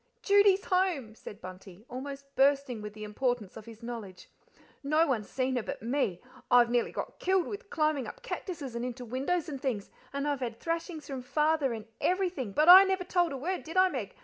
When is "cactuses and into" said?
8.23-9.05